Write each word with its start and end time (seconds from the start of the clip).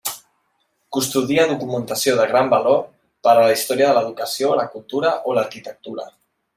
Custodia 0.97 1.43
documentació 1.51 2.15
de 2.21 2.25
gran 2.33 2.49
valor 2.55 2.81
per 3.29 3.33
a 3.37 3.39
la 3.45 3.53
història 3.59 3.93
de 3.93 3.99
l'educació, 4.01 4.53
la 4.63 4.69
cultura 4.75 5.17
o 5.29 5.41
l'arquitectura. 5.41 6.13